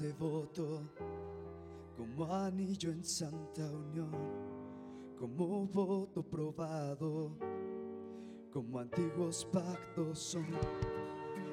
[0.00, 0.82] es devoto,
[1.96, 4.10] como anillo en santa unión,
[5.18, 7.30] como voto probado,
[8.52, 10.46] como antiguos pactos son.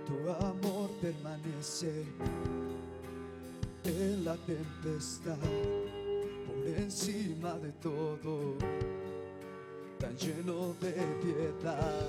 [0.05, 2.05] Tu amor permanece
[3.83, 5.37] en la tempestad,
[6.45, 8.55] por encima de todo,
[9.99, 12.07] tan lleno de piedad.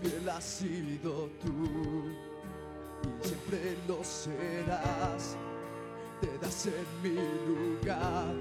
[0.00, 2.29] Fiel has sido tú
[3.04, 5.36] y siempre lo serás.
[6.20, 8.34] Te das en mi lugar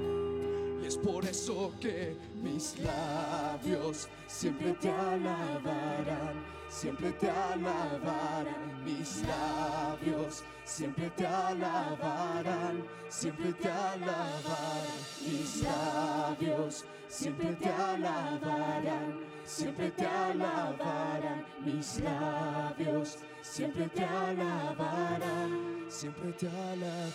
[0.81, 3.48] y es por eso que mis labios
[4.27, 8.83] siempre te alabarán, siempre te alabarán.
[8.85, 14.99] Mis labios siempre te alabarán, siempre te alabarán.
[15.21, 21.45] Mis labios siempre te alabarán, siempre te alabarán.
[21.65, 27.09] Mis labios siempre te alabarán, siempre te alabarán.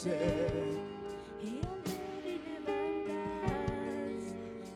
[0.00, 0.50] Ser,
[1.42, 4.24] y débil levantas.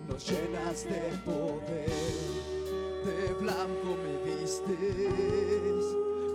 [0.07, 1.89] nos llenas de poder,
[3.07, 5.85] de blanco me vistes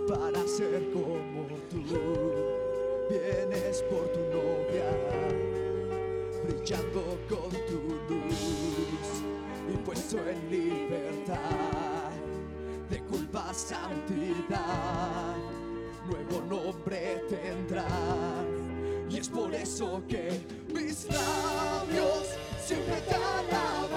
[0.08, 1.82] para ser como tú,
[3.08, 4.90] vienes por tu novia,
[6.48, 7.80] brillando con tu
[8.12, 9.08] luz
[9.72, 12.10] y puesto en libertad
[12.90, 15.36] de culpa santidad,
[16.08, 18.49] nuevo nombre tendrá.
[19.10, 20.40] Y es por eso que
[20.72, 22.28] mis labios
[22.64, 23.89] siempre te alabarán,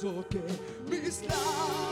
[0.00, 0.38] eso que
[0.88, 1.89] mis labios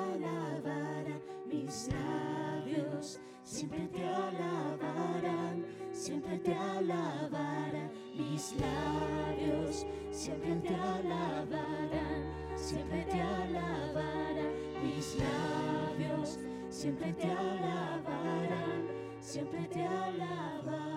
[0.00, 12.22] alabarán, mis labios siempre te alabarán, siempre te alabarán, mis labios siempre te alabarán,
[12.56, 14.52] siempre te alabarán,
[14.82, 16.38] mis labios
[16.68, 18.88] siempre te alabarán,
[19.20, 20.89] siempre te alabarán.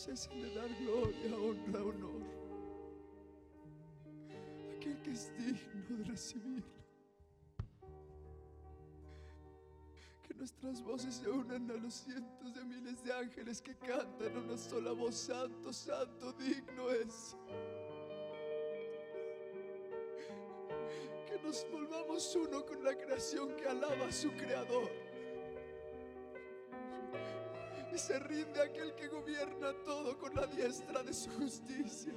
[0.00, 2.22] Cesen de dar gloria, honra, honor.
[4.74, 6.80] aquel que es digno de recibirlo.
[10.22, 14.56] Que nuestras voces se unan a los cientos de miles de ángeles que cantan una
[14.56, 17.36] sola voz, santo, santo, digno es.
[21.26, 25.09] Que nos volvamos uno con la creación que alaba a su creador.
[27.92, 32.12] Y se rinde aquel que gobierna todo con la diestra de su justicia.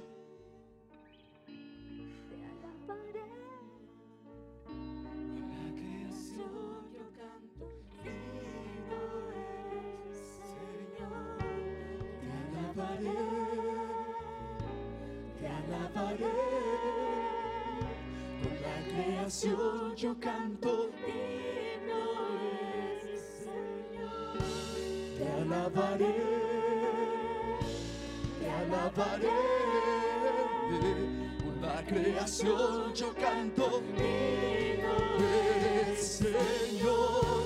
[32.94, 37.42] Yo canto, el Señor,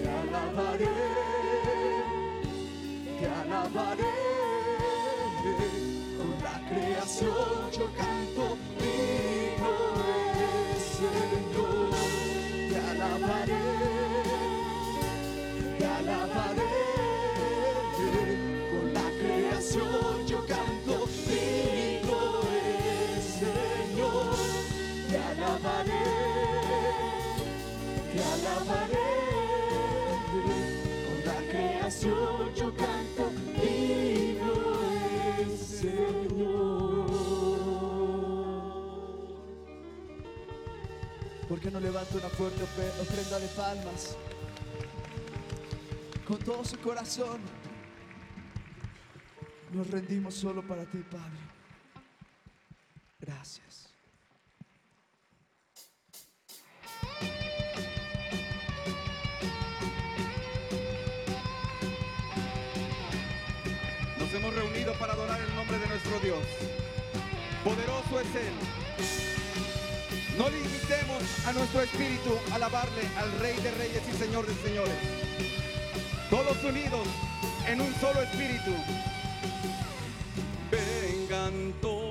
[0.00, 0.88] te alabaré,
[3.18, 4.14] te alabaré.
[6.16, 8.13] Con la creación yo canto,
[41.64, 44.18] ¿Por qué no levanta una fuerte ofre- ofrenda de palmas?
[46.28, 47.40] Con todo su corazón.
[49.72, 51.40] Nos rendimos solo para ti, Padre.
[53.18, 53.88] Gracias.
[64.18, 66.42] Nos hemos reunido para adorar el nombre de nuestro Dios.
[67.64, 68.83] Poderoso es Él.
[70.38, 74.94] No limitemos a nuestro espíritu alabarle al Rey de Reyes y Señor de Señores.
[76.28, 77.06] Todos unidos
[77.68, 78.72] en un solo espíritu.
[80.72, 82.03] Vengan todos,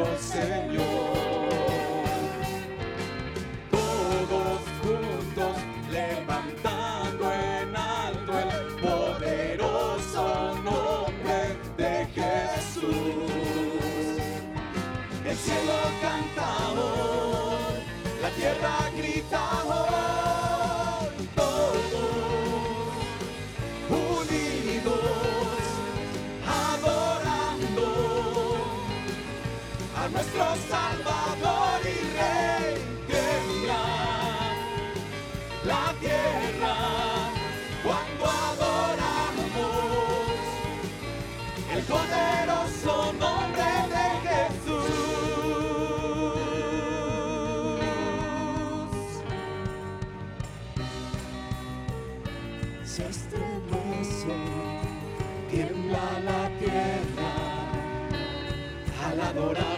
[0.00, 1.50] nuestro Señor.
[3.70, 5.56] Todos juntos
[5.90, 8.48] levantando en alto el
[8.80, 12.92] poderoso nombre de Jesús.
[15.24, 19.40] El cielo canta hoy, la tierra grita
[30.12, 31.86] nuestro Salvador y
[32.18, 32.74] Rey.
[33.06, 33.84] Tiembla
[35.64, 36.76] la tierra
[37.82, 39.40] cuando adoramos
[41.74, 44.90] el poderoso nombre de Jesús.
[52.84, 54.36] Se estremece,
[55.50, 57.32] tiembla la tierra
[59.06, 59.69] al adorarte,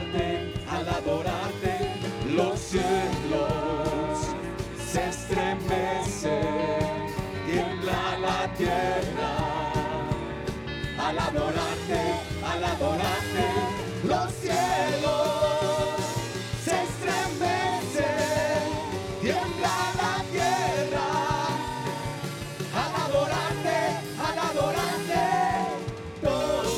[8.63, 9.33] tierra,
[10.99, 12.03] al adorarte,
[12.51, 13.47] al adorarte,
[14.05, 15.99] los cielos
[16.65, 18.07] se estremecen,
[19.21, 21.09] tiembla la tierra,
[22.83, 23.79] al adorarte,
[24.27, 25.25] al adorarte,
[26.23, 26.73] todos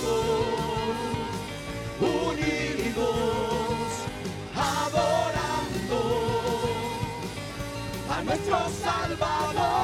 [2.01, 3.17] unidos,
[4.57, 6.01] adorando
[8.11, 9.84] a nuestro Salvador.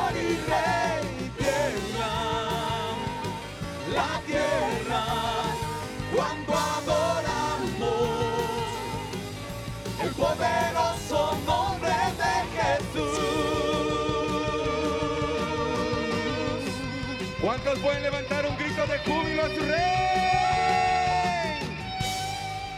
[17.80, 20.00] Pueden levantar un grito de júbilo a su rey?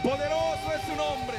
[0.01, 1.37] Poderoso es su nombre,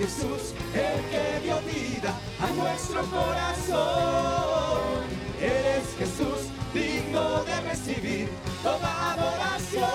[0.00, 4.80] Jesús el que dio vida a nuestro corazón.
[5.38, 8.30] Eres Jesús digno de recibir
[8.62, 9.90] toda adoración.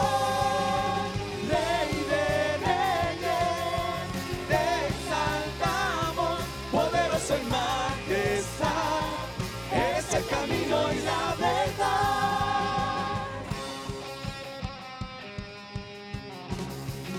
[1.50, 4.05] Rey de reyes,
[4.47, 6.39] te exaltamos,
[6.71, 9.09] poderoso en majestad.
[9.74, 13.25] Eres el camino y la verdad.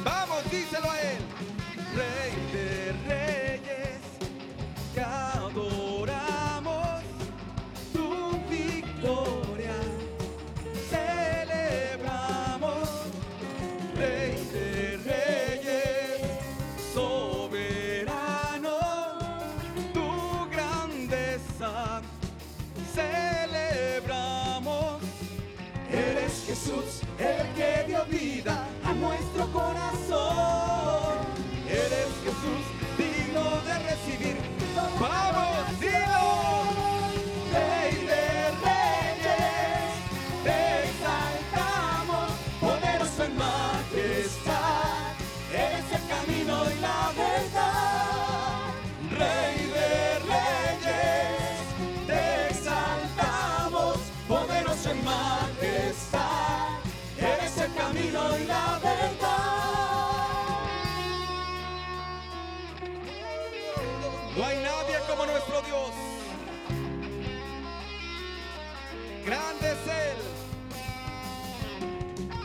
[0.05, 1.25] Vamos, díselo a él.
[31.69, 32.65] Eres Jesús
[32.99, 34.37] digno de recibir.
[35.01, 36.27] Vamos, dilo.
[37.53, 39.93] Rey de reyes,
[40.45, 40.59] te
[40.89, 45.15] exaltamos, poderoso en majestad.
[45.53, 48.75] Eres el camino y la verdad.
[49.11, 51.65] Rey de reyes,
[52.07, 53.97] te exaltamos,
[54.29, 55.36] poderoso en majestad.
[65.63, 65.91] Dios.
[69.25, 70.19] Grande es Él.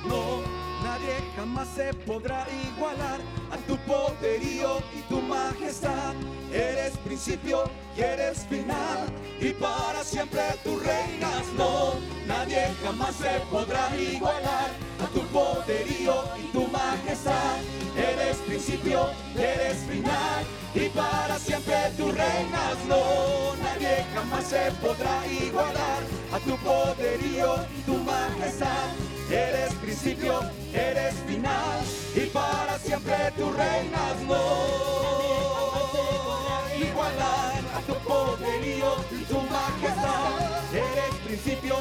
[0.08, 0.42] No,
[0.84, 3.20] nadie jamás se podrá igualar
[3.52, 6.16] a tu poderío y tu majestad.
[6.52, 9.08] Eres principio y eres final
[9.40, 11.46] y para siempre tú reinas.
[11.58, 11.94] No,
[12.28, 14.72] nadie jamás se podrá igualar
[15.08, 17.58] tu poderío y tu majestad.
[17.98, 22.78] Eres principio eres final y para siempre tú reinas.
[22.88, 28.90] No, nadie jamás se podrá igualar a tu poderío y tu majestad.
[29.30, 30.42] Eres principio,
[30.74, 31.80] eres final
[32.16, 34.22] y para siempre tú reinas.
[34.28, 34.36] No,
[36.78, 40.52] igualar a tu poderío y tu majestad.
[40.74, 41.76] Eres principio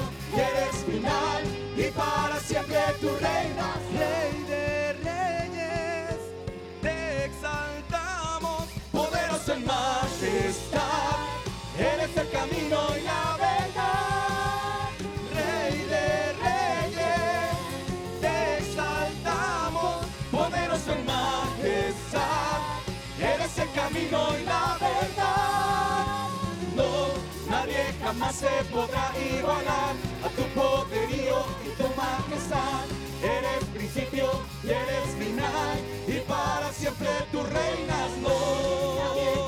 [28.11, 32.85] jamás se podrá igualar a tu poderío y tu majestad.
[33.23, 34.29] Eres principio
[34.64, 38.11] y eres final y para siempre tú reinas.
[38.21, 38.37] No,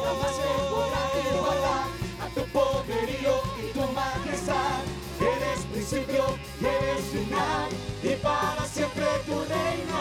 [0.05, 1.03] jamás se podrá
[1.35, 1.87] igualar
[2.25, 4.81] a tu poderío y tu majestad.
[5.21, 6.25] Eres principio
[6.61, 7.69] y eres final
[8.03, 9.93] y para siempre tú reinas.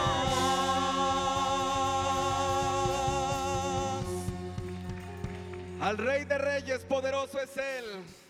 [5.82, 8.21] Al Rey de Reyes, poderoso es Él.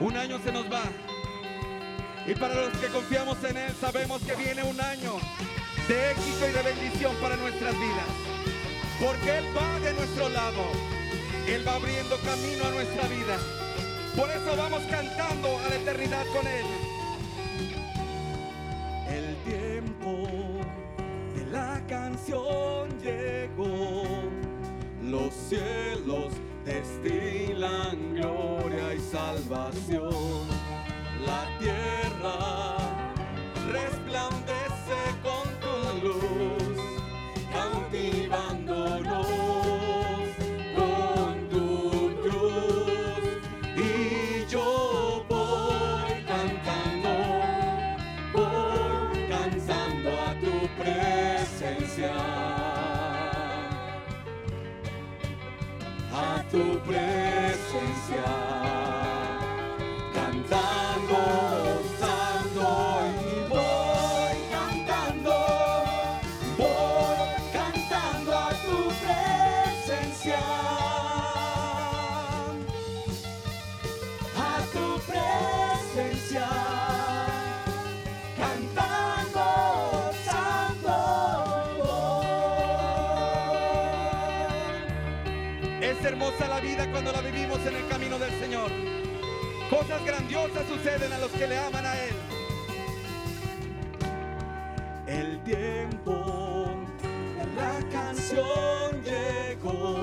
[0.00, 0.84] Un año se nos va
[2.26, 5.14] Y para los que confiamos en Él, sabemos que viene un año
[5.88, 8.06] de éxito y de bendición para nuestras vidas.
[9.00, 10.62] Porque Él va de nuestro lado.
[11.48, 13.38] Él va abriendo camino a nuestra vida.
[14.14, 16.66] Por eso vamos cantando a la eternidad con Él.
[19.08, 20.28] El tiempo
[21.34, 24.04] de la canción llegó.
[25.02, 26.34] Los cielos
[26.68, 30.46] destilan gloria y salvación.
[31.26, 32.76] La tierra
[33.72, 34.77] resplandece
[56.58, 57.27] A
[85.98, 88.70] Es hermosa la vida cuando la vivimos en el camino del Señor.
[89.68, 92.14] Cosas grandiosas suceden a los que le aman a Él.
[95.08, 96.66] El tiempo
[97.56, 100.00] la canción llegó.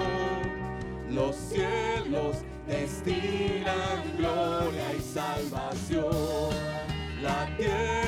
[1.10, 6.50] Los cielos destilan gloria y salvación.
[7.22, 8.05] La tierra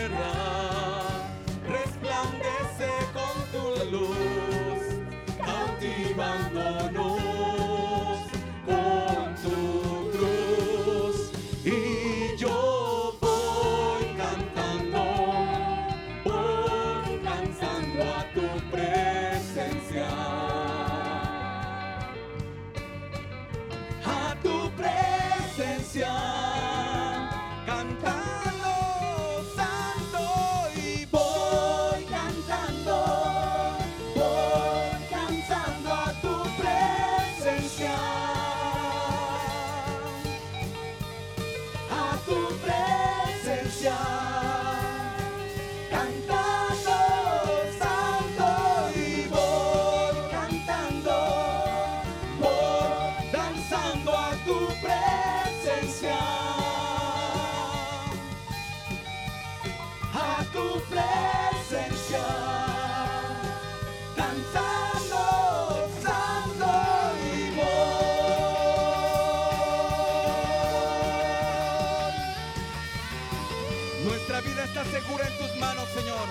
[75.02, 76.28] segura en tus manos, Señor.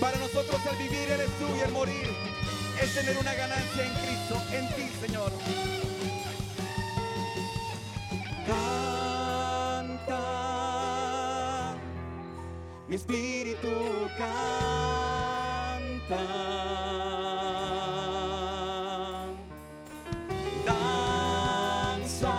[0.00, 2.08] Para nosotros el vivir eres tú y el morir
[2.80, 5.30] es tener una ganancia en Cristo, en ti, Señor.
[8.46, 10.16] Canta,
[12.88, 13.68] mi espíritu
[14.18, 14.62] canta.
[20.66, 22.34] Danza,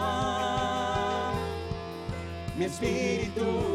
[2.57, 3.72] mi espíritu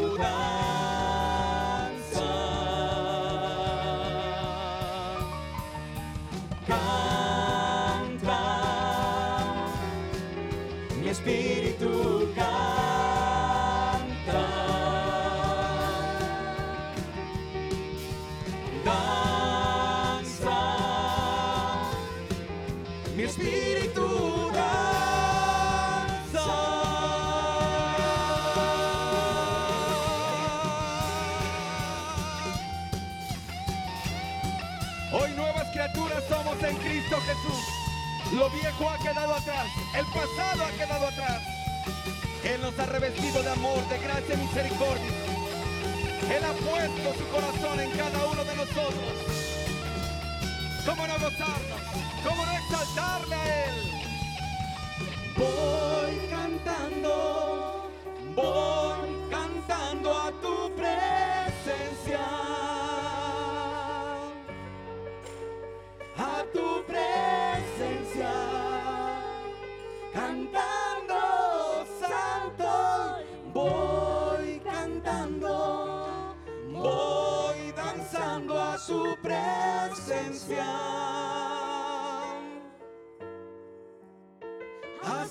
[43.76, 45.12] de gracia y misericordia.
[46.35, 49.12] Él ha puesto su corazón en cada uno de nosotros.
[50.87, 51.81] ¿Cómo no gozarnos?
[52.26, 53.74] ¿Cómo no exaltarle a Él?
[55.37, 57.38] Voy cantando,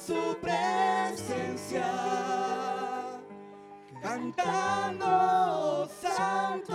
[0.08, 1.92] su presencia,
[4.02, 6.74] cantando santo.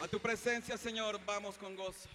[0.00, 2.08] A tu presencia, Señor, vamos con gozo.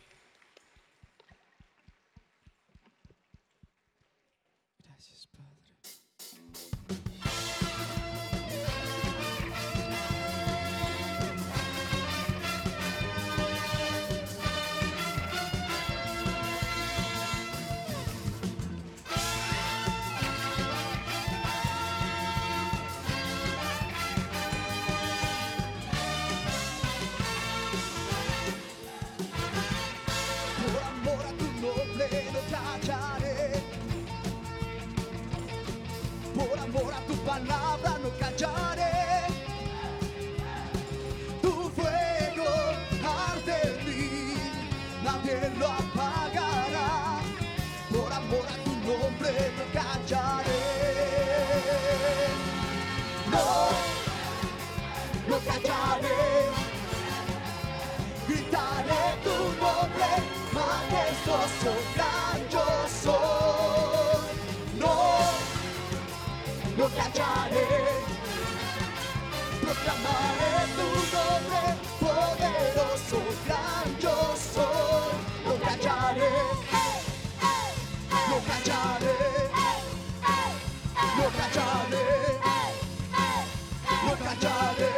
[84.42, 84.94] No callaré.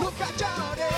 [0.00, 0.90] No callaré.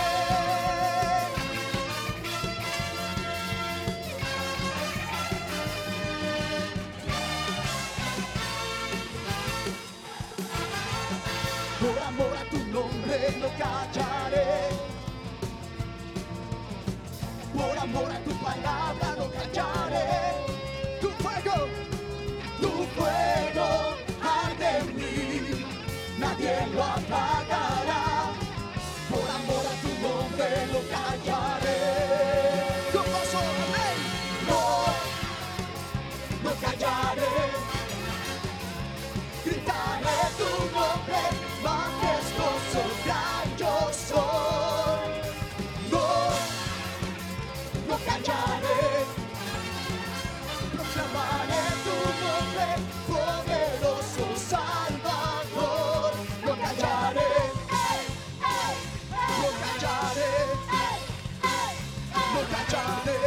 [11.81, 14.71] Por amor a tu nombre no callaré.
[17.53, 20.14] Por amor a tu palabra no callaré.
[26.45, 28.33] Nadie lo apagará.
[29.09, 31.81] Por amor a tu nombre no callaré.
[32.93, 33.99] Gozo, amén.
[34.49, 34.63] No,
[36.45, 37.35] no callaré.
[39.45, 41.23] Gritaré tu nombre,
[41.63, 43.54] majestuoso, gran
[62.35, 63.19] No callaré.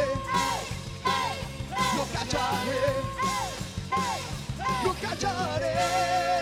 [1.96, 2.80] No callaré.
[4.84, 6.38] No callaré.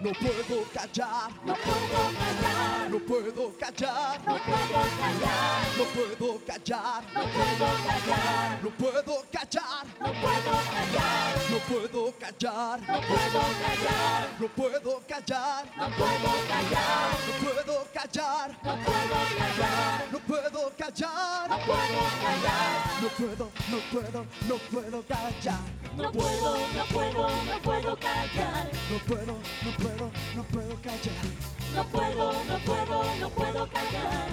[0.00, 7.04] No puedo callar, No puedo callar, no puedo callar, no puedo callar, no puedo callar,
[7.14, 14.38] no puedo callar, no puedo callar, no puedo callar, no puedo callar, no puedo callar,
[14.38, 18.28] no puedo callar, no puedo callar, no puedo callar,
[18.62, 22.68] no puedo callar, no puedo callar, no puedo callar,
[23.00, 25.60] no puedo, no puedo, no puedo callar,
[25.96, 29.34] no puedo, no puedo, no puedo callar, no puedo,
[29.64, 31.58] no puedo, no puedo callar.
[31.74, 34.28] no puedo, no puedo, no puedo callar.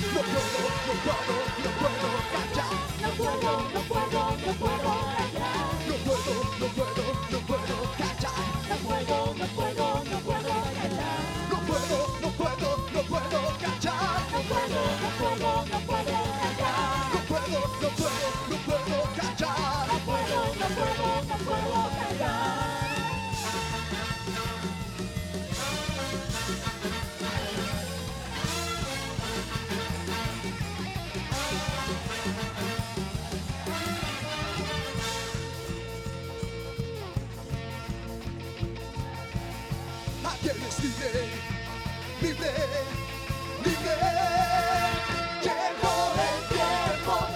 [0.00, 1.34] No puedo, no puedo,
[1.64, 2.74] no puedo callar.
[3.02, 5.66] No puedo, no puedo, no puedo callar.
[5.88, 8.46] No puedo, no puedo, no puedo callar.
[8.70, 11.18] No puedo, no puedo, no puedo callar.
[11.50, 14.20] No puedo, no puedo, no puedo callar.
[14.32, 16.29] No puedo, no puedo, no puedo callar.
[17.80, 19.86] No puedo, no puedo, callar.
[19.88, 22.90] No puedo, no puedo, no puedo callar.
[40.24, 40.80] ¿A quién les?
[42.22, 42.99] Libre,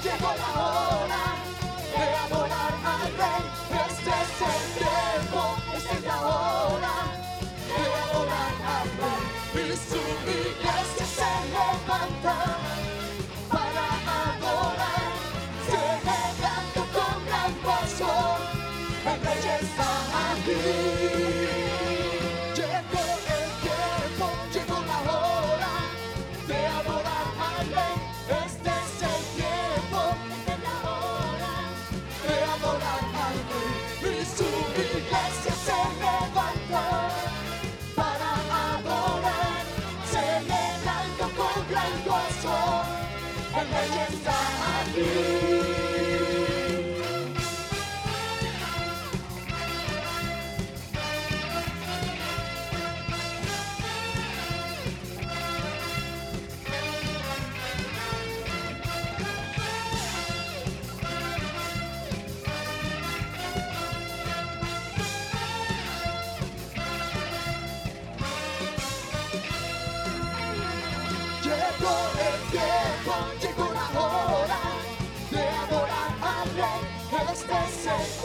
[0.04, 1.24] llegó la hora
[1.96, 3.44] de adorar al Rey.
[3.88, 5.40] Este es el tiempo,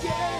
[0.09, 0.38] yeah.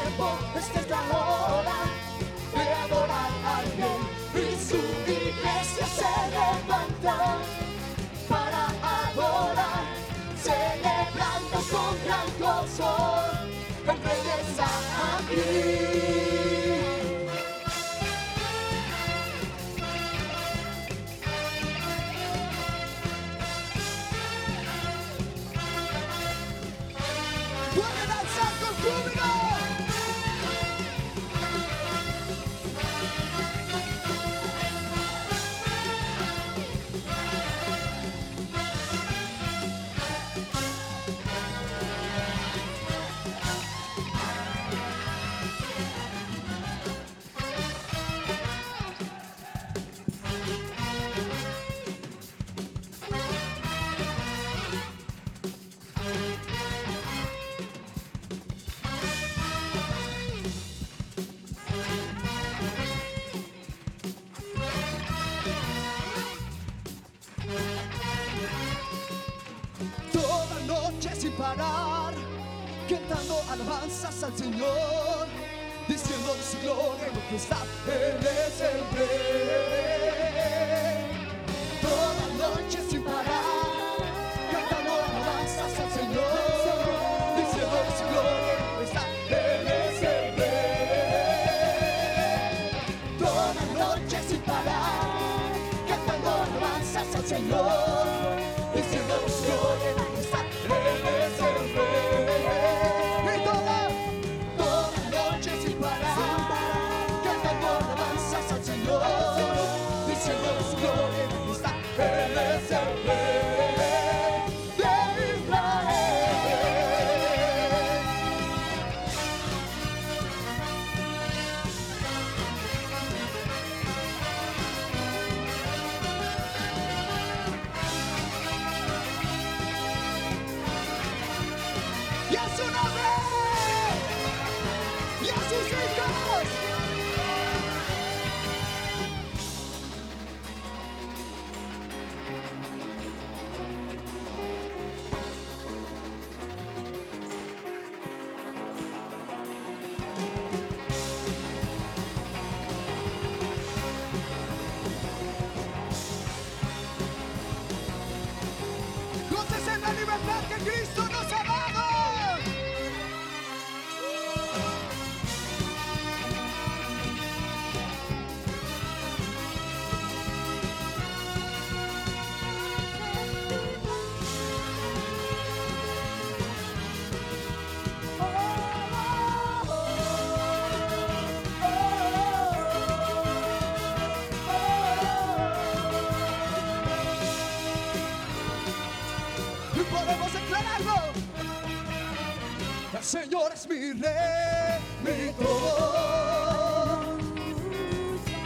[193.50, 197.18] Señor es mi rey, mi todo.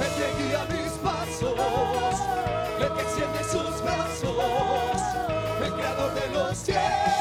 [0.00, 2.16] El que guía mis pasos,
[2.80, 5.00] el que extiende sus brazos,
[5.64, 7.19] el creador de los cielos.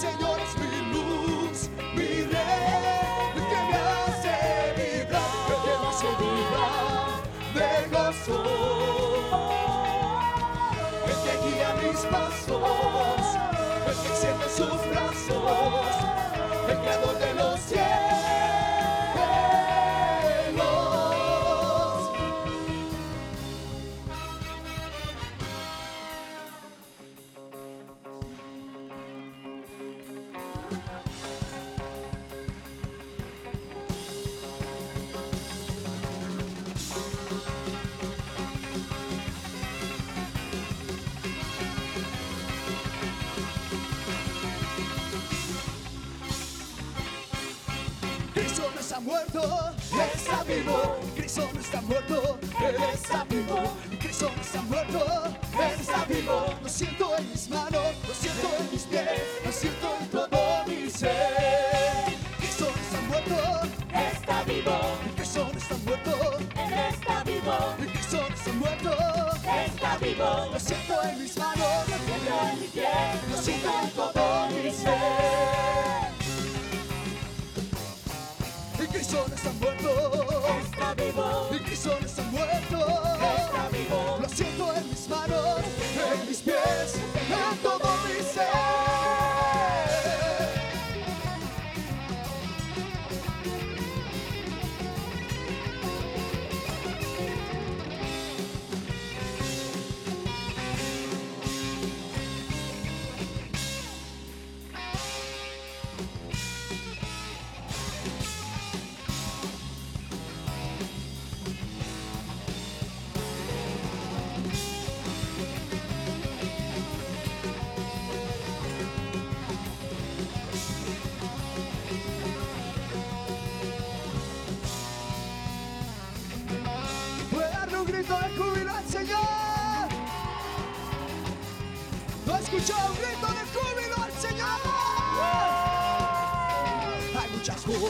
[0.00, 4.34] Señor es mi luz, mi rey, que me hace
[4.74, 5.30] vibrar,
[5.62, 7.08] que me hace vibrar
[7.54, 8.38] de gozo.
[11.04, 13.24] El que guía mis pasos,
[13.86, 15.94] el que extiende sus brazos,
[16.70, 17.89] el creador de los cielos.
[66.56, 67.74] Él está vivo.
[67.78, 68.94] Regresó muertos.
[69.66, 70.48] Está vivo.
[70.52, 71.88] Lo siento en mis manos.
[71.88, 72.86] Lo siento en mi piel.
[73.30, 76.10] Lo siento en todo mi ser.
[78.78, 79.90] El Cristo no está muerto.
[80.64, 81.48] Está vivo.
[81.52, 82.78] El Cristo no está muerto.
[82.78, 84.18] Está vivo.
[84.20, 85.58] Lo siento en mis manos.
[86.12, 86.94] En mis pies.
[87.14, 88.69] En todo mi ser.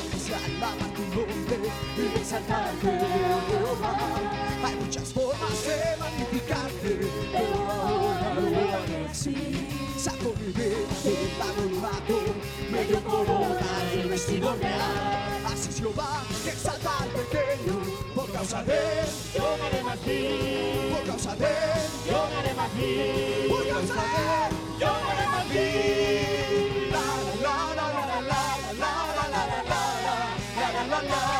[0.08, 2.86] De alabar tu nombre y exaltarte,
[3.50, 3.98] Jehová.
[4.64, 7.00] Hay muchas formas de magnificarte,
[7.32, 9.68] pero ahora lo voy a decir.
[9.96, 12.18] Saco mi vida del anonimato,
[12.70, 13.60] me dio corona
[13.94, 15.44] y vestido real.
[15.44, 17.80] Así Jehová que exalta al pequeño,
[18.14, 22.74] por causa de él, Yo daré más vida, por causa de él, yo daré más
[22.76, 24.56] vida, por causa de él.
[24.78, 26.49] yo daré más vida.
[31.08, 31.39] Love.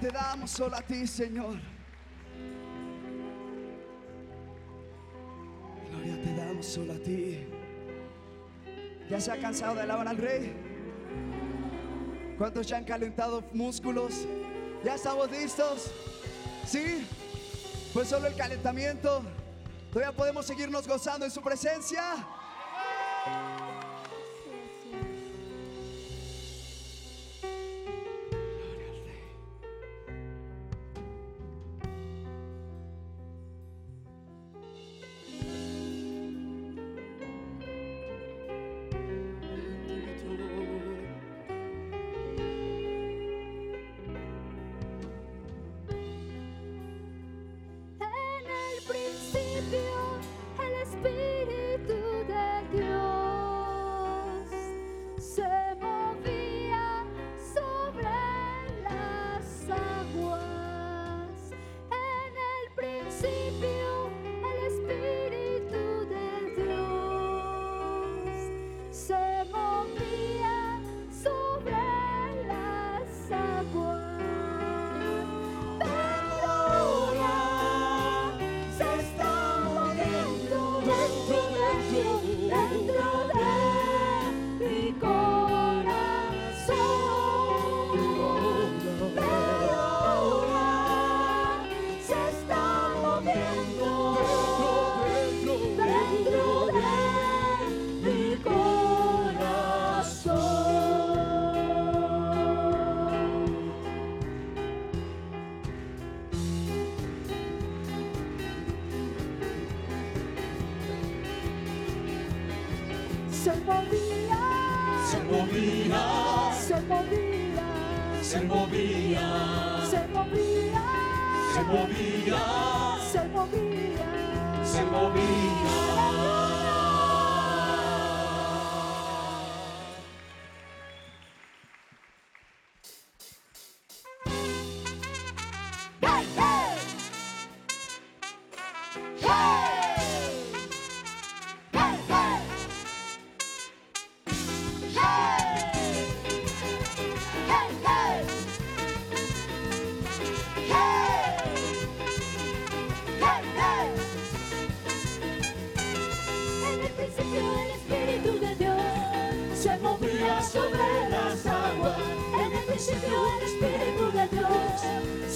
[0.00, 1.56] Te damos solo a ti, Señor.
[5.90, 7.46] Gloria te damos solo a ti.
[9.08, 10.52] ¿Ya se ha cansado de alabar al Rey?
[12.36, 14.26] ¿Cuántos ya han calentado músculos?
[14.84, 15.90] ¿Ya estamos listos?
[16.66, 17.06] ¿Sí?
[17.94, 19.22] Pues solo el calentamiento.
[19.90, 22.02] Todavía podemos seguirnos gozando en su presencia.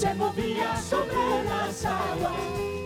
[0.01, 2.32] se movía sobre las aguas,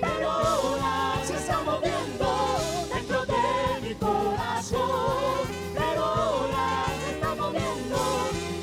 [0.01, 2.59] pero ahora se está moviendo
[2.93, 5.47] dentro de mi corazón.
[5.75, 7.99] Pero ahora se está moviendo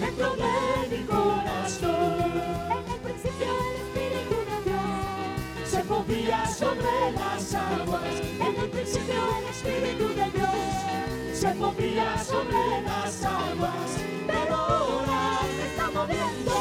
[0.02, 2.32] dentro de mi corazón.
[2.72, 8.16] En el principio el Espíritu de Dios se movía sobre las aguas.
[8.38, 13.92] En el principio el Espíritu de Dios se movía sobre las aguas,
[14.28, 16.54] pero ahora se está moviendo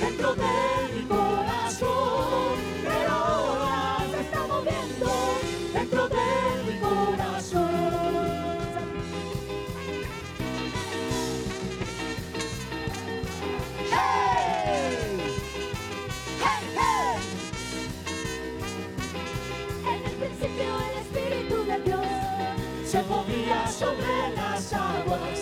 [0.00, 2.58] dentro de corazón.
[2.82, 5.10] Pero ahora se está moviendo
[5.72, 6.16] dentro de
[6.66, 7.70] mi corazón.
[13.90, 15.34] ¡Hey!
[16.40, 17.18] ¡Hey, hey!
[19.86, 22.06] En el principio el Espíritu de Dios
[22.84, 25.38] Se movía sobre las aguas,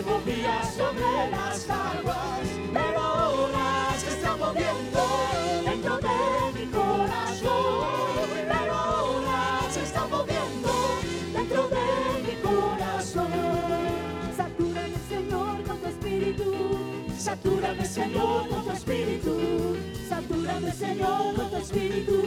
[0.00, 5.49] se movía sobre las aguas, pero ahora se está moviendo
[17.42, 19.76] Satúrame, Señor, con tu espíritu.
[20.10, 22.22] Satúrame, Señor, con tu Espíritu.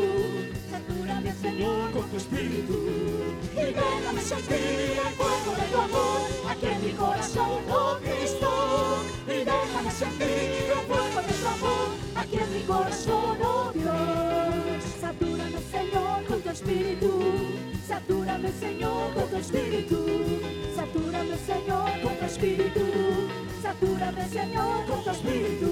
[0.71, 2.79] Satúrame, Señor, con tu espíritu.
[3.53, 6.21] Y déjame sentir el fuego de tu amor.
[6.49, 9.03] Aquí en mi corazón, oh Cristo.
[9.27, 11.87] Y déjame sentir el fuego de tu amor.
[12.15, 14.83] Aquí en mi corazón, oh Dios.
[14.99, 17.11] Satúrame, Señor, con tu Espíritu.
[17.87, 20.05] Satúrame, Señor, con tu Espíritu.
[20.75, 25.67] Satúrame, Señor, con tu Espíritu Satúrame, Señor, con tu Espíritu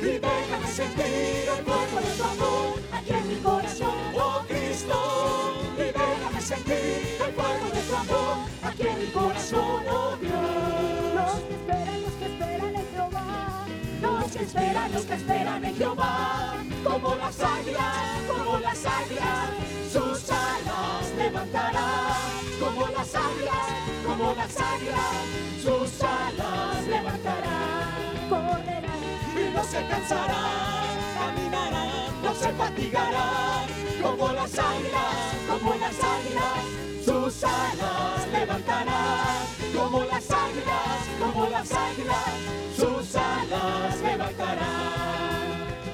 [0.00, 5.52] Y déjame sentir el fuego de tu amor aquí en mi corazón, oh Cristo.
[5.74, 10.32] Y déjame sentir el fuego de tu amor aquí en mi corazón, oh Dios.
[11.16, 13.66] Los que esperan, los que esperan en Jehová
[14.00, 16.54] Los que esperan, los que esperan en Jehová,
[16.84, 19.48] como las águilas, como las águilas,
[19.92, 22.14] sus alas levantarán,
[22.60, 25.16] como las águilas, como las águilas,
[25.62, 28.28] sus alas levantarán.
[28.28, 29.02] correrán
[29.36, 33.66] Y no se cansarán, caminarán, no se fatigarán,
[34.02, 35.14] como las águilas,
[35.48, 39.46] como las águilas, sus alas levantarán,
[39.76, 42.30] como las águilas, como las águilas,
[42.76, 44.68] sus alas levantarán.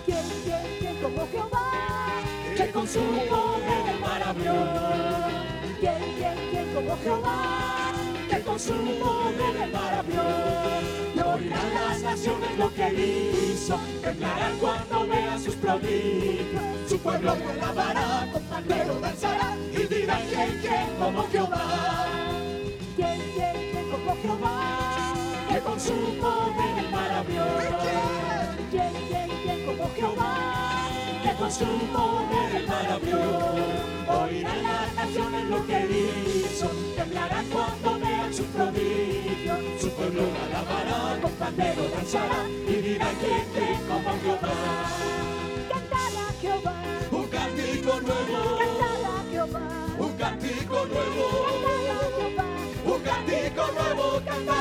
[0.06, 1.74] ¿Quién, quién, quién como Jehová?
[2.56, 4.54] que con su poder el mar abrió,
[5.80, 7.74] ¿Quién, quién, quién como Jehová?
[8.28, 10.22] que con su poder el mar abrió.
[11.14, 16.62] Y oirán las naciones lo que hizo, temblarán cuando vean sus prodigios.
[16.88, 21.96] Su pueblo lo alabará, con pandero danzará, y dirán quién, quién como Jehová.
[22.96, 25.14] ¿Quién, quién, quién como Jehová?
[25.48, 27.44] que con su poder el mar abrió,
[28.70, 30.73] ¿Quién, quién, quién como Jehová?
[31.39, 33.18] Con su poder mar abrió.
[34.09, 35.87] Oirán las naciones lo que
[36.45, 39.55] hizo, temblarán cuando vean su prodigio.
[39.80, 44.55] Su pueblo lo alabará, con pandero danzará, y dirán quién, quién como Jehová.
[45.70, 49.68] Cantar a Jehová, Un cántico nuevo, cantar a Jehová,
[49.99, 52.47] un cántico cantar nuevo, a Jehová,
[52.85, 54.53] un cántico nuevo, cantar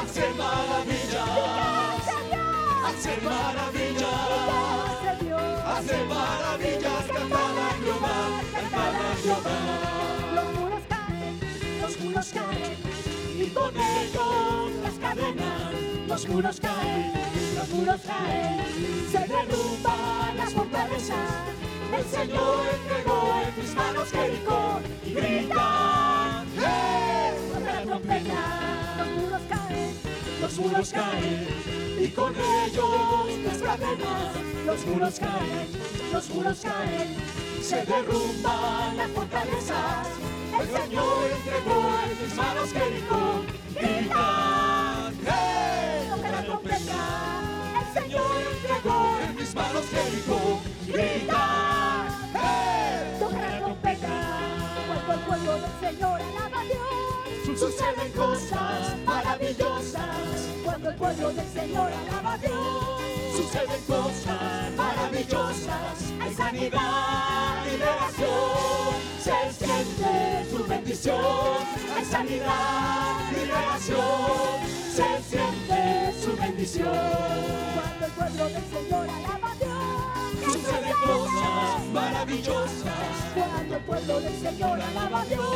[0.00, 1.28] Hace maravillas,
[2.30, 2.36] ¿Qué
[2.86, 4.18] hace maravillas,
[5.02, 5.42] ¿Qué hace Dios?
[5.66, 8.16] hace maravillas, cantar a Jehová,
[8.52, 9.58] cantar a Jehová.
[10.34, 11.34] Los muros caen,
[11.82, 12.76] Los muros caen
[13.38, 15.72] y con ellos las cadenas.
[16.08, 17.12] Los muros caen,
[17.56, 18.64] los muros caen,
[19.12, 21.30] se derrumban las fortalezas.
[21.96, 26.46] El Señor entregó en mis manos Jericó y gritan.
[27.52, 28.40] Con la trompeta.
[28.98, 29.67] los muros caen,
[30.48, 31.46] Los muros caen
[32.00, 34.32] y con ellos las cadenas.
[34.64, 35.68] Los muros caen,
[36.10, 37.16] los muros caen,
[37.60, 40.08] se derrumban las fortalezas.
[40.58, 43.42] El Señor entregó en mis manos Jericó.
[43.74, 46.08] Gritan, ¡Hey!
[46.16, 47.82] toca la trompeta.
[47.82, 50.77] El Señor entregó en mis manos Jericó.
[57.58, 60.04] Suceden cosas maravillosas.
[60.64, 63.08] Cuando el pueblo del Señor alaba a Dios.
[63.36, 71.56] Suceden cosas maravillosas, hay sanidad, liberación, se siente su bendición,
[71.96, 74.60] hay sanidad, liberación,
[74.94, 76.92] se siente su bendición.
[77.74, 79.37] Cuando el pueblo del Señor alaba
[81.00, 82.84] cosas maravillosas.
[83.34, 85.46] Cuando el pueblo del Señor alaba a Dios,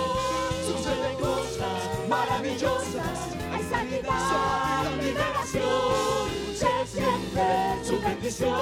[0.67, 3.19] suceden cosas maravillosas.
[3.53, 8.55] Hay sanidad, liberación, se siente su bendición.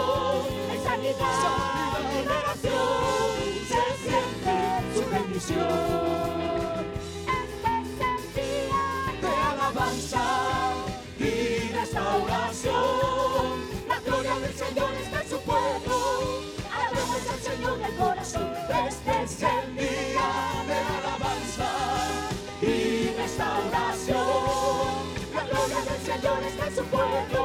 [0.70, 3.30] Hay sanidad, liberación,
[3.68, 4.54] se siente
[4.94, 6.00] su bendición.
[9.20, 10.24] De alabanza
[11.18, 12.74] y restauración,
[13.88, 16.29] la gloria del Señor está en su pueblo
[18.00, 18.48] corazón.
[18.88, 20.28] Este es el día
[20.68, 21.70] de alabanza
[22.62, 24.16] y restauración.
[25.34, 27.42] La gloria del Señor está en su pueblo.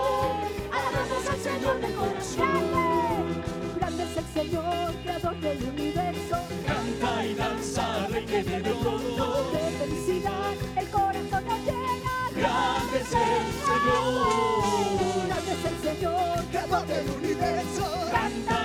[0.77, 3.43] Alabemos al Señor del corazón.
[3.77, 6.37] Grande es el Señor, creador del universo.
[6.65, 9.51] Canta y danza, rey que viene pronto.
[9.51, 12.15] De felicidad, el corazón nos llena.
[12.35, 15.27] Grande es el Señor.
[15.27, 17.83] Grande es el Señor, creador del universo.
[18.11, 18.64] Canta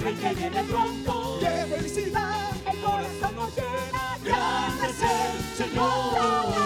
[0.00, 1.38] rey que viene pronto.
[1.40, 2.50] ¡Qué felicidad!
[2.70, 4.18] el corazón nos llena.
[4.24, 6.59] Grande es el Señor.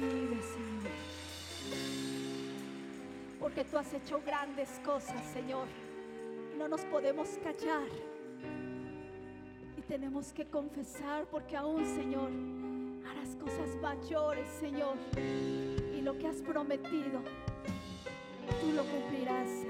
[0.00, 0.92] Recibe, Señor.
[3.38, 5.66] Porque tú has hecho grandes cosas, Señor.
[6.56, 7.86] No nos podemos callar.
[9.76, 12.30] Y tenemos que confesar porque aún, Señor,
[13.10, 14.96] harás cosas mayores, Señor.
[15.16, 17.20] Y lo que has prometido,
[18.60, 19.69] tú lo cumplirás.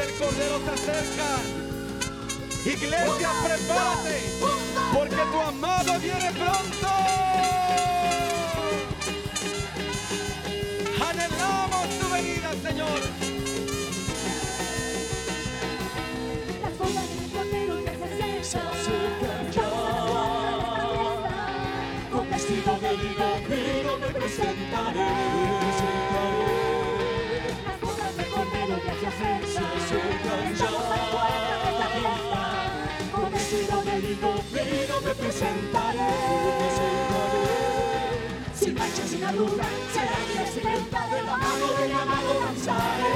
[0.00, 1.42] Del Cordero se acercan.
[2.64, 4.16] Iglesia, prepárate,
[4.94, 6.88] porque tu amado viene pronto.
[11.08, 13.00] Anhelamos tu venida, Señor.
[16.62, 17.92] Las bodas del Cordero ya
[18.42, 19.52] se acercan.
[19.52, 19.68] ya.
[22.10, 25.49] Con vestido de lino me presentaré.
[34.20, 36.10] Fino me presentaré.
[38.54, 43.14] Sin mancha, sin arruga, será mi vestimenta de la mano de mi amado danzaré.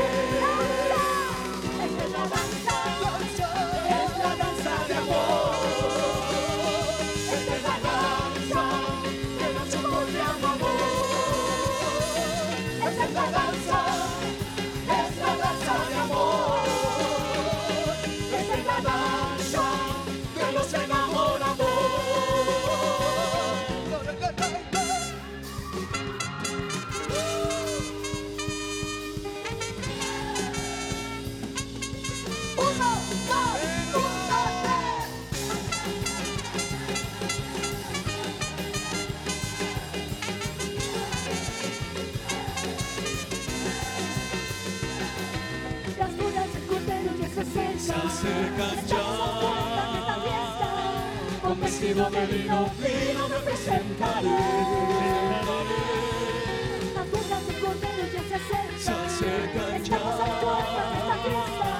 [1.84, 2.76] Esta es la danza.
[3.86, 5.54] Es la danza de amor.
[7.30, 7.52] La
[12.76, 13.78] danza es la danza,
[14.88, 16.43] es la danza de amor.
[47.60, 50.70] Acercan que está abierta,
[51.42, 54.28] con vestido de lino fino me presentaré.
[57.60, 58.78] Cordero ya se acercan.
[58.78, 61.70] Se acercan Estamos a la puerta de esta fiesta.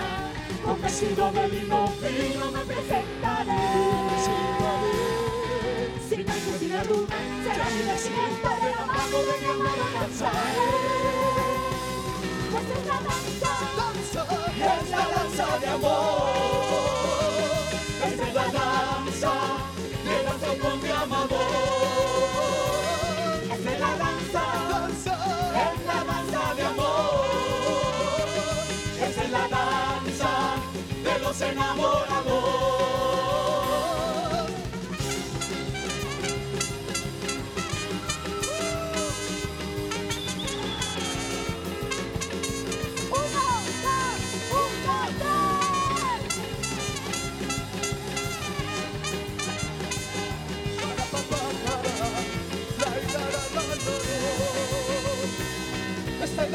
[0.65, 3.61] Con vestido de lino fino me presentaré.
[6.09, 10.69] Sin mancha, sin arruga, será mi vestimenta de la mano de mi amado danzaré.
[12.51, 14.94] Pues es la danza, la danza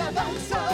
[0.10, 0.69] Esta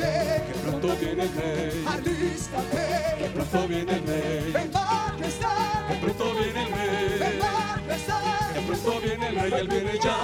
[0.00, 1.84] Que pronto viene el rey.
[1.86, 3.16] alístate.
[3.18, 4.54] Que pronto viene el rey.
[4.62, 7.38] En majestad, Que pronto viene el rey.
[7.40, 8.52] majestad.
[8.54, 10.16] Que pronto viene el rey, él viene ya,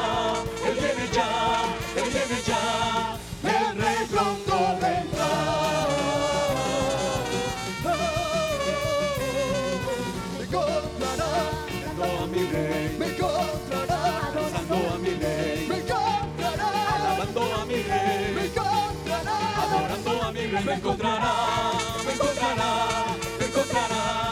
[0.67, 1.29] él viene ya,
[1.97, 5.33] él viene ya, el rey pronto vendrá.
[12.33, 14.03] Mi rey, me encontrará,
[14.35, 14.77] danzando
[17.55, 18.45] a mi rey, me
[19.67, 21.33] adorando a mi rey, me encontrará,
[22.05, 22.71] me encontrará,
[23.39, 24.26] me encontrará,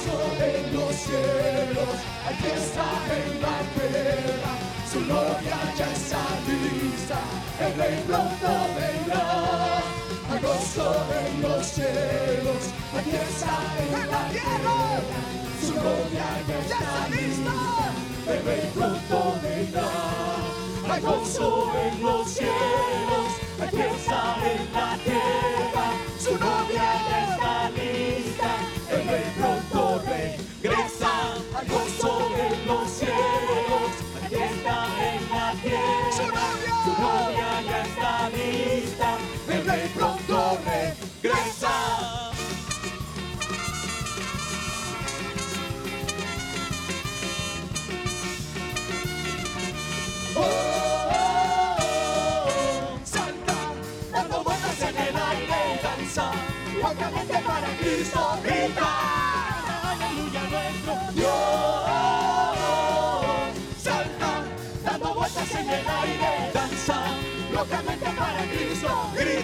[0.00, 1.96] Gozo en los cielos,
[2.26, 4.52] hay fiesta en la tierra,
[4.90, 7.18] su gloria ya está lista,
[7.60, 9.82] el rey pronto vendrá.
[10.40, 10.88] Gozo
[11.20, 12.62] en los cielos,
[12.96, 14.76] hay fiesta en la tierra,
[15.60, 17.56] su gloria ya está lista,
[18.26, 19.90] el rey pronto vendrá.
[21.02, 23.28] Gozo en los cielos,
[23.60, 24.20] hay fiesta
[24.50, 25.86] en la tierra,
[26.18, 27.39] su novia ya está
[34.70, 37.59] fiesta en la tierra,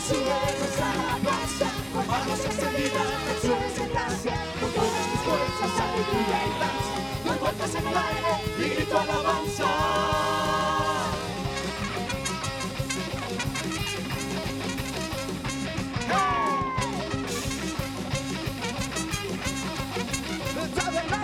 [0.00, 6.38] Sube, sube, nuestra alabanza Con manos extendidas, canciones de gracia Con todas tus fuerzas, aleluya
[6.46, 7.32] y danza No
[7.78, 10.39] en el aire, y tu alabanza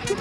[0.08, 0.14] Un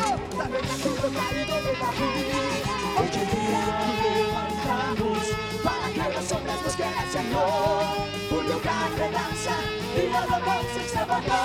[8.47, 9.55] lugar de danza
[9.95, 11.35] y alabanza extravagante.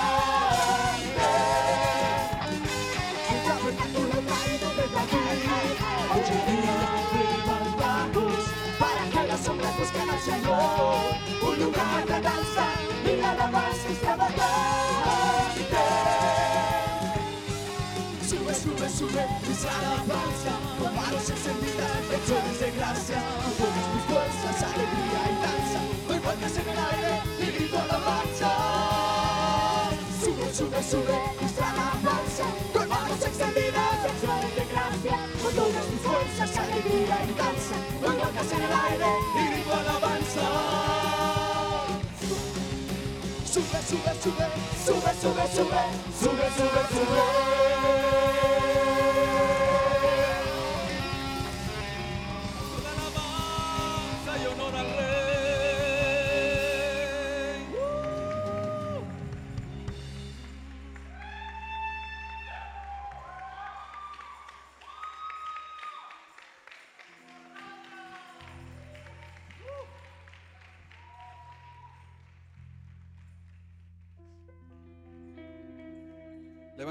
[3.29, 4.85] El tabernáculo caído de.
[6.11, 6.77] Hoy día
[7.13, 8.41] levantamos
[8.79, 11.13] para que los hombres busquen al Señor.
[11.43, 12.65] Un lugar de danza
[13.05, 14.80] y alabanza extravagante.
[19.01, 20.53] Sube, sube, sube, nuestra alabanza.
[20.77, 23.23] Con manos encendidas, canciones de gracia.
[23.57, 25.79] Todas tus fuerzas, alegría y danza.
[26.07, 28.49] No encuentras en el aire, y grito alabanza
[30.21, 32.45] Sube, sube, sube, nuestra alabanza.
[32.73, 35.17] Con manos extendidas, canciones de gracia.
[35.41, 37.75] Con todas tus fuerzas, alegría y danza.
[38.01, 40.45] No encuentras en el aire, y grito alabanza.
[43.49, 44.47] Sube, sube, sube,
[44.85, 45.81] sube, sube, sube,
[46.21, 48.60] sube, sube, sube.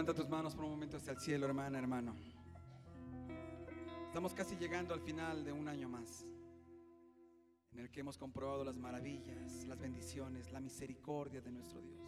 [0.00, 2.16] Levanta tus manos por un momento hacia el cielo, hermana, hermano.
[4.06, 6.24] Estamos casi llegando al final de un año más,
[7.70, 12.00] en el que hemos comprobado las maravillas, las bendiciones, la misericordia de nuestro Dios.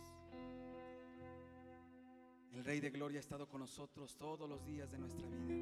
[2.53, 5.53] El Rey de Gloria ha estado con nosotros todos los días de nuestra vida.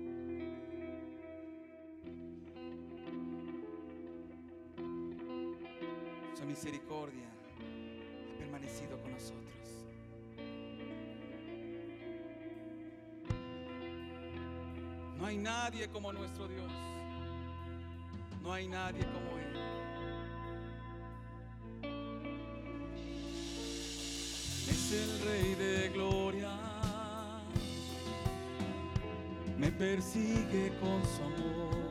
[6.37, 9.60] Su misericordia ha permanecido con nosotros.
[15.31, 16.73] Hay nadie como nuestro Dios.
[18.43, 19.57] No hay nadie como Él.
[24.69, 26.51] Es el Rey de Gloria.
[29.57, 31.90] Me persigue con su amor.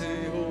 [0.00, 0.49] Senhor.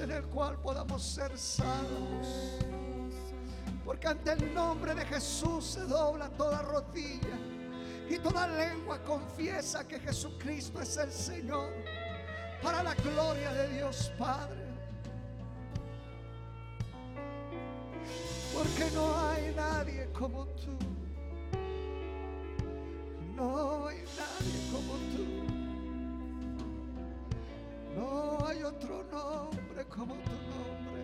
[0.00, 2.58] En el cual podamos ser salvos.
[3.84, 7.38] Porque ante el nombre de Jesús se dobla toda rodilla
[8.08, 11.72] y toda lengua confiesa que Jesucristo es el Señor
[12.62, 14.64] para la gloria de Dios Padre.
[18.54, 20.76] Porque no hay nadie como tú.
[23.36, 25.26] No hay nadie como tú.
[27.96, 31.02] No hay otro nombre como tu nombre.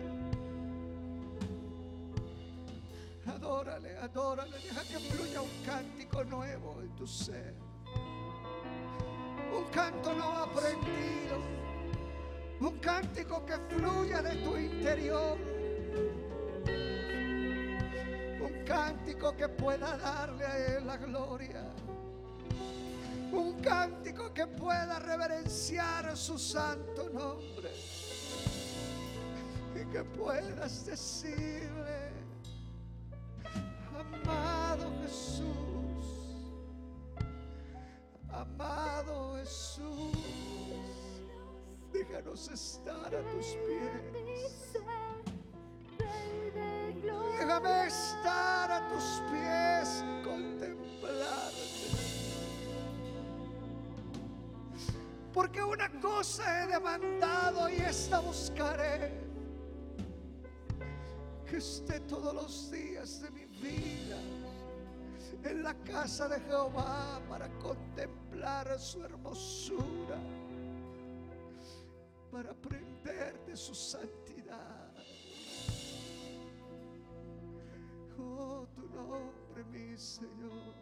[3.25, 7.53] Adórale, adórale, deja que fluya un cántico nuevo en tu ser.
[9.55, 11.37] Un canto no aprendido.
[12.59, 15.37] Un cántico que fluya de tu interior.
[18.41, 21.63] Un cántico que pueda darle a Él la gloria.
[23.31, 27.71] Un cántico que pueda reverenciar su santo nombre.
[29.91, 32.11] Que puedas decirle,
[33.95, 36.43] amado Jesús,
[38.29, 40.11] amado Jesús,
[41.93, 44.83] déjanos estar a tus pies.
[47.39, 51.57] Déjame estar a tus pies contemplarte.
[55.33, 59.26] Porque una cosa he demandado y esta buscaré.
[61.49, 64.19] Que esté todos los días de mi vida
[65.43, 70.19] en la casa de Jehová para contemplar su hermosura,
[72.31, 74.93] para aprender de su santidad.
[78.19, 80.73] Oh, tu nombre, mi Señor.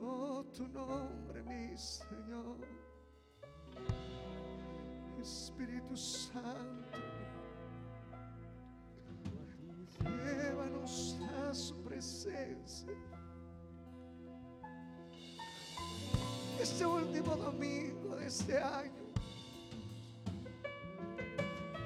[0.00, 2.56] Oh, tu nombre, mi Señor.
[5.20, 6.98] Espíritu Santo,
[10.04, 12.92] llévanos a su presencia.
[16.60, 19.04] Este último domingo de este año,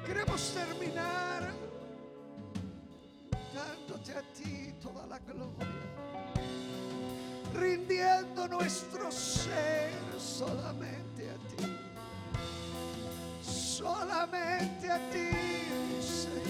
[0.04, 1.50] queremos terminar
[3.54, 5.86] dándote a ti toda la gloria
[7.56, 11.76] rindiendo nuestro ser solamente a ti.
[13.42, 15.30] Solamente a ti,
[16.00, 16.45] Señor.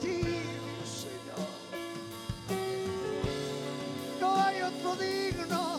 [0.00, 0.20] Ti,
[0.84, 1.48] Señor.
[4.20, 5.77] No hay otro digno,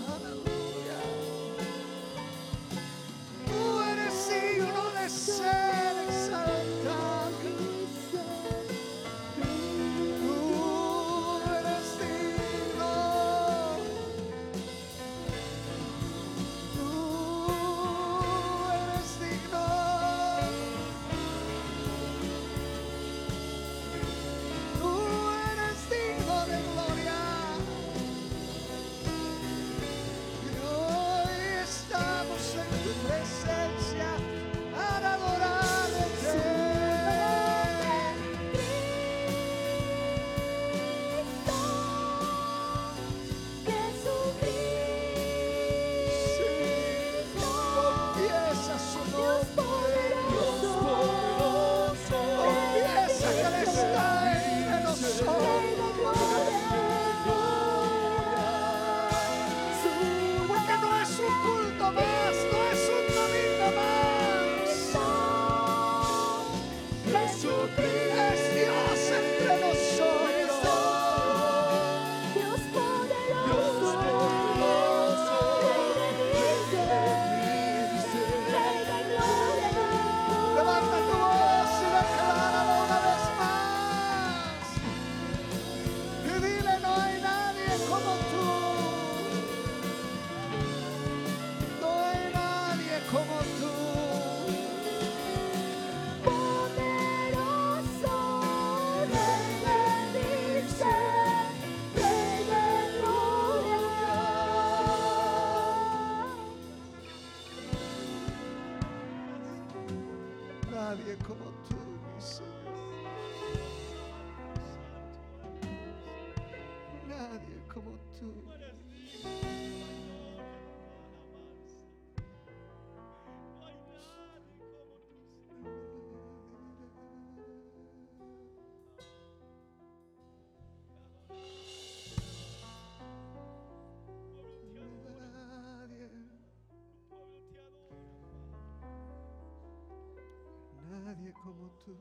[141.69, 141.97] como tú.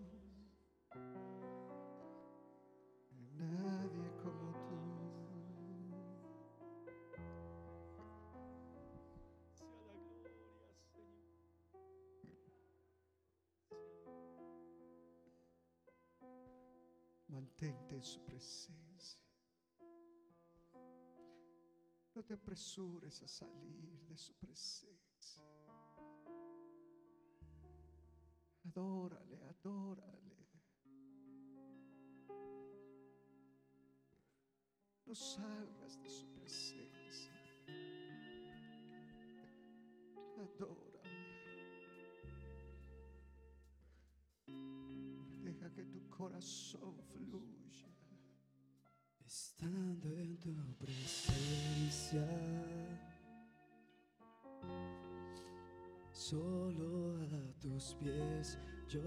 [3.36, 4.78] Nadie como tú.
[17.28, 19.20] Mantente en su presencia.
[22.14, 24.97] No te apresures a salir de su presencia.
[28.78, 30.46] Adórale, adórale.
[35.04, 37.32] No salgas de su presencia.
[40.36, 41.00] Adórale.
[45.42, 47.88] Deja que tu corazón fluya.
[49.26, 52.28] Estando en tu presencia,
[56.12, 57.18] solo
[57.60, 58.58] tus pies
[58.88, 59.00] yo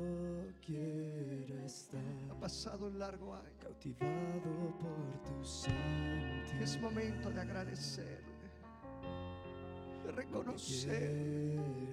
[0.63, 1.99] quiero estar,
[2.29, 3.49] Ha pasado un largo año.
[3.59, 6.61] cautivado por tu santidad.
[6.61, 8.21] Es momento de agradecerle,
[10.05, 11.11] de reconocer.
[11.11, 11.91] Ir,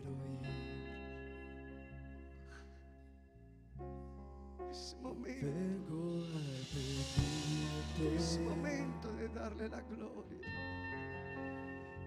[4.70, 6.40] Es momento, vengo a
[6.74, 8.16] pedirte.
[8.16, 10.48] es momento de darle la gloria.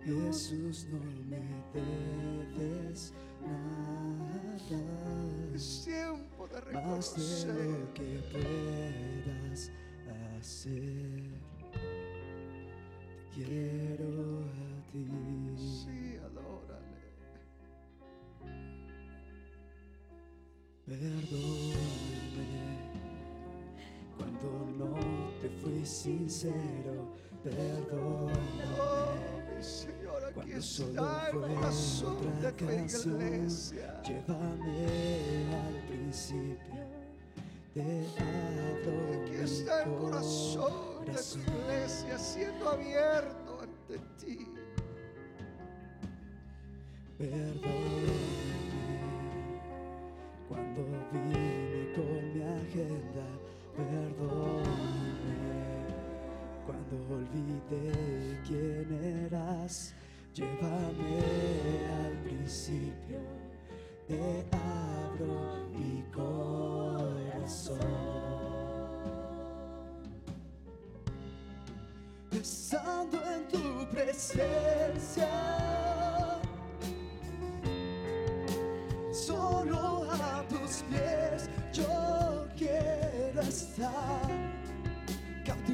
[0.05, 1.39] Jesús, no me
[1.73, 3.91] debes nada.
[5.55, 7.55] Es tiempo de más de reconocer.
[7.55, 9.71] lo que puedas
[10.39, 11.23] hacer.
[13.33, 15.05] Te quiero a ti.
[15.57, 17.11] Sí, adórale.
[20.85, 22.41] Perdóname
[24.17, 24.93] cuando no
[25.41, 27.13] te fui sincero.
[27.43, 28.31] Perdóname
[28.79, 34.01] Oh, Señor, aquí cuando está el corazón de tu iglesia.
[34.03, 36.81] Llévame al principio.
[37.73, 41.41] Te abro Aquí está el corazón de tu corazón.
[41.41, 44.47] iglesia siendo abierto ante ti.
[47.17, 48.17] Perdóname
[50.47, 50.81] cuando
[51.11, 53.25] vine con mi agenda.
[53.75, 54.40] Perdóname
[56.91, 59.93] cuando olvidé quién eras.
[60.33, 61.19] Llévame
[62.03, 63.19] al principio.
[64.07, 67.79] Te abro mi corazón.
[72.31, 75.29] Estando en tu presencia.
[79.11, 84.40] Solo a tus pies yo quiero estar,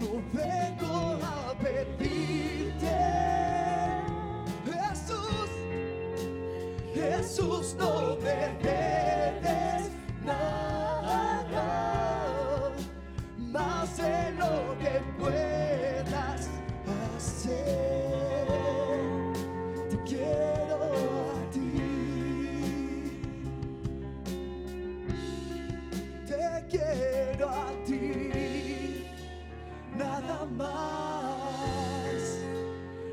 [0.00, 2.98] no vengo a pedirte,
[4.64, 5.50] Jesús.
[6.94, 9.90] Jesús, no me debes
[10.24, 11.62] nada
[13.36, 15.65] más de lo que puedas
[30.56, 32.38] más,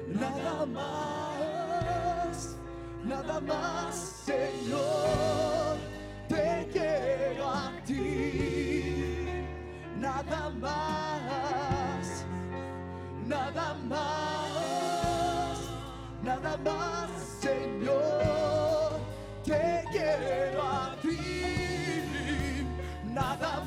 [0.07, 1.13] nada más
[3.03, 3.95] nada más,
[4.25, 4.92] Señor,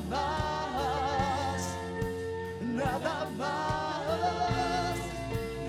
[0.09, 1.75] más,
[2.61, 4.97] nada más,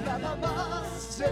[0.05, 1.23] nada más,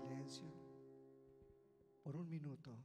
[0.00, 0.50] silencio
[2.02, 2.76] por un minuto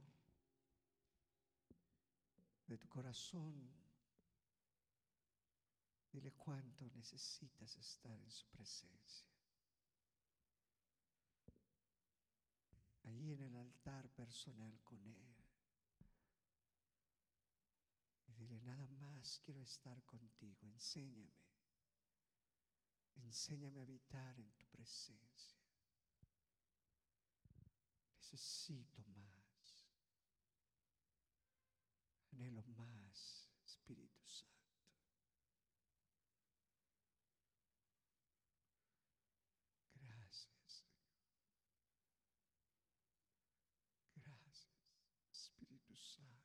[2.66, 3.54] de tu corazón.
[6.12, 9.26] Dile cuánto necesitas estar en su presencia.
[13.06, 15.36] allí en el altar personal con Él.
[18.26, 21.46] Y dile, nada más quiero estar contigo, enséñame.
[23.14, 25.65] Enséñame a habitar en tu presencia.
[28.32, 29.86] Necesito más.
[32.32, 34.52] Anhelo más, Espíritu Santo.
[39.94, 41.06] Gracias, Señor.
[44.16, 44.66] Gracias,
[45.30, 46.42] Espíritu Santo.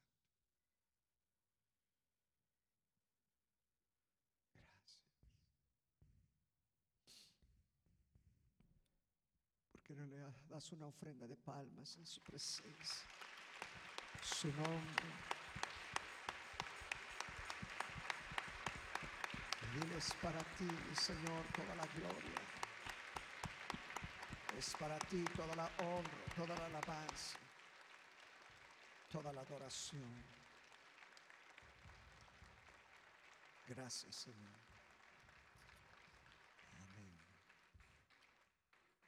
[4.53, 5.01] Gracias.
[9.71, 9.97] ¿Por
[10.51, 13.05] das una ofrenda de palmas en su presencia?
[14.21, 15.05] Su nombre.
[19.73, 22.41] Diles para ti, Señor, toda la gloria.
[24.57, 27.39] Es para ti toda la honra, toda la alabanza,
[29.09, 30.23] toda la adoración.
[33.67, 34.60] Gracias, Señor.